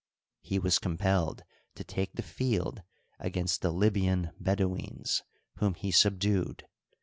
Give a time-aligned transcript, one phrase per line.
[0.39, 1.43] He was compelled
[1.75, 2.81] to take the field
[3.19, 5.21] against the Libyan Bedouins,
[5.57, 6.65] whom he subdued.